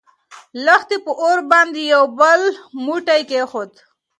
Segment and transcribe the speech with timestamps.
[0.65, 2.41] لښتې په اور باندې يو بل
[2.83, 3.71] بوټی کېښود.